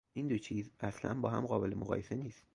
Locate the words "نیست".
2.15-2.45